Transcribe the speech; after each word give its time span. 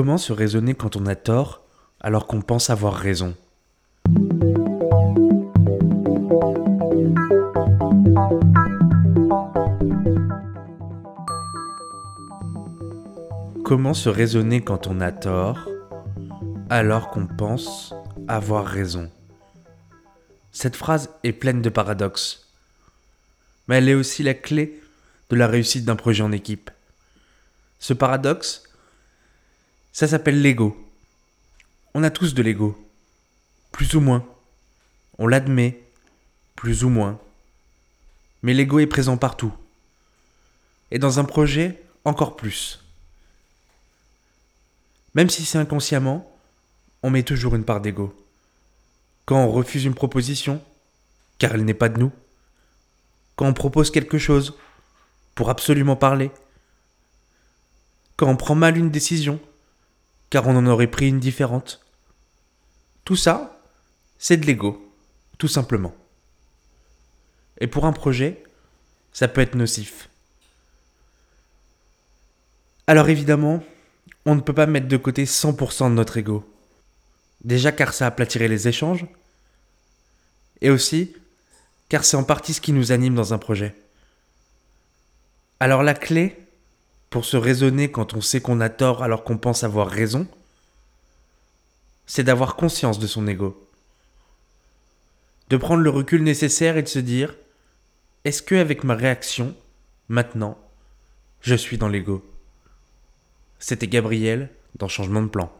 Comment 0.00 0.16
se 0.16 0.32
raisonner 0.32 0.72
quand 0.74 0.96
on 0.96 1.04
a 1.04 1.14
tort 1.14 1.60
alors 2.00 2.26
qu'on 2.26 2.40
pense 2.40 2.70
avoir 2.70 2.94
raison? 2.94 3.36
Comment 13.62 13.92
se 13.92 14.08
raisonner 14.08 14.62
quand 14.62 14.86
on 14.86 15.02
a 15.02 15.12
tort 15.12 15.68
alors 16.70 17.10
qu'on 17.10 17.26
pense 17.26 17.92
avoir 18.26 18.64
raison? 18.64 19.10
Cette 20.50 20.76
phrase 20.76 21.10
est 21.24 21.34
pleine 21.34 21.60
de 21.60 21.68
paradoxes, 21.68 22.48
mais 23.68 23.76
elle 23.76 23.90
est 23.90 23.94
aussi 23.94 24.22
la 24.22 24.32
clé 24.32 24.80
de 25.28 25.36
la 25.36 25.46
réussite 25.46 25.84
d'un 25.84 25.96
projet 25.96 26.22
en 26.22 26.32
équipe. 26.32 26.70
Ce 27.78 27.92
paradoxe, 27.92 28.62
ça 29.92 30.08
s'appelle 30.08 30.40
l'ego. 30.40 30.76
On 31.94 32.02
a 32.02 32.10
tous 32.10 32.34
de 32.34 32.42
l'ego, 32.42 32.76
plus 33.72 33.94
ou 33.94 34.00
moins. 34.00 34.24
On 35.18 35.26
l'admet, 35.26 35.82
plus 36.56 36.84
ou 36.84 36.88
moins. 36.88 37.18
Mais 38.42 38.54
l'ego 38.54 38.78
est 38.78 38.86
présent 38.86 39.16
partout. 39.16 39.52
Et 40.90 40.98
dans 40.98 41.18
un 41.18 41.24
projet, 41.24 41.82
encore 42.04 42.36
plus. 42.36 42.82
Même 45.14 45.30
si 45.30 45.44
c'est 45.44 45.58
inconsciemment, 45.58 46.30
on 47.02 47.10
met 47.10 47.22
toujours 47.22 47.56
une 47.56 47.64
part 47.64 47.80
d'ego. 47.80 48.14
Quand 49.26 49.44
on 49.44 49.50
refuse 49.50 49.84
une 49.84 49.94
proposition, 49.94 50.62
car 51.38 51.54
elle 51.54 51.64
n'est 51.64 51.74
pas 51.74 51.88
de 51.88 51.98
nous. 51.98 52.12
Quand 53.36 53.46
on 53.46 53.54
propose 53.54 53.90
quelque 53.90 54.18
chose, 54.18 54.54
pour 55.34 55.50
absolument 55.50 55.96
parler. 55.96 56.30
Quand 58.16 58.28
on 58.28 58.36
prend 58.36 58.54
mal 58.54 58.76
une 58.76 58.90
décision, 58.90 59.40
car 60.30 60.46
on 60.46 60.56
en 60.56 60.66
aurait 60.66 60.86
pris 60.86 61.08
une 61.08 61.20
différente. 61.20 61.84
Tout 63.04 63.16
ça, 63.16 63.60
c'est 64.18 64.36
de 64.36 64.46
l'ego, 64.46 64.92
tout 65.38 65.48
simplement. 65.48 65.94
Et 67.60 67.66
pour 67.66 67.84
un 67.84 67.92
projet, 67.92 68.42
ça 69.12 69.28
peut 69.28 69.40
être 69.40 69.56
nocif. 69.56 70.08
Alors 72.86 73.08
évidemment, 73.08 73.62
on 74.24 74.34
ne 74.34 74.40
peut 74.40 74.54
pas 74.54 74.66
mettre 74.66 74.88
de 74.88 74.96
côté 74.96 75.24
100% 75.24 75.90
de 75.90 75.94
notre 75.94 76.16
ego. 76.16 76.48
Déjà 77.44 77.72
car 77.72 77.94
ça 77.94 78.06
aplatirait 78.06 78.48
les 78.48 78.68
échanges, 78.68 79.06
et 80.60 80.70
aussi 80.70 81.14
car 81.88 82.04
c'est 82.04 82.16
en 82.16 82.24
partie 82.24 82.54
ce 82.54 82.60
qui 82.60 82.72
nous 82.72 82.92
anime 82.92 83.14
dans 83.14 83.34
un 83.34 83.38
projet. 83.38 83.74
Alors 85.58 85.82
la 85.82 85.94
clé, 85.94 86.39
pour 87.10 87.24
se 87.24 87.36
raisonner 87.36 87.90
quand 87.90 88.14
on 88.14 88.20
sait 88.20 88.40
qu'on 88.40 88.60
a 88.60 88.68
tort 88.68 89.02
alors 89.02 89.24
qu'on 89.24 89.36
pense 89.36 89.64
avoir 89.64 89.88
raison, 89.88 90.26
c'est 92.06 92.24
d'avoir 92.24 92.56
conscience 92.56 92.98
de 92.98 93.06
son 93.06 93.26
ego. 93.26 93.68
De 95.48 95.56
prendre 95.56 95.82
le 95.82 95.90
recul 95.90 96.22
nécessaire 96.22 96.76
et 96.76 96.82
de 96.82 96.88
se 96.88 97.00
dire 97.00 97.34
est-ce 98.24 98.42
que 98.42 98.54
avec 98.54 98.84
ma 98.84 98.94
réaction, 98.94 99.54
maintenant, 100.08 100.58
je 101.40 101.54
suis 101.54 101.78
dans 101.78 101.88
l'ego? 101.88 102.24
C'était 103.58 103.88
Gabriel 103.88 104.50
dans 104.76 104.88
Changement 104.88 105.22
de 105.22 105.28
plan. 105.28 105.52